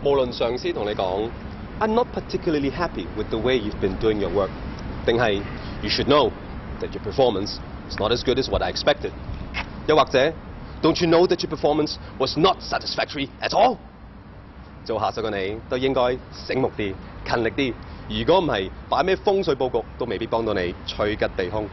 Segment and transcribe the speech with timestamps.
[0.00, 1.28] 無論上司同你講
[1.80, 4.48] ，I'm not particularly happy with the way you've been doing your work，
[5.04, 5.40] 定係
[5.82, 6.30] You should know
[6.80, 7.58] that your performance
[7.90, 9.10] is not as good as what I expected。
[9.88, 10.32] 又或者
[10.80, 13.78] Don't you know that your performance was not satisfactory at all？
[14.84, 16.94] 做下手嘅你都應該醒目啲、
[17.26, 17.74] 勤力啲。
[18.08, 21.66] 如果唔係擺咩風水佈局都未必幫到你吹吉避凶。